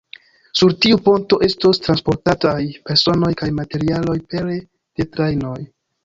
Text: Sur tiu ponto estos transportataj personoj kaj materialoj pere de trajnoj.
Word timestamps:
Sur 0.59 0.71
tiu 0.83 0.99
ponto 1.07 1.37
estos 1.47 1.79
transportataj 1.87 2.53
personoj 2.91 3.29
kaj 3.41 3.49
materialoj 3.59 4.15
pere 4.33 4.57
de 5.01 5.07
trajnoj. 5.17 5.55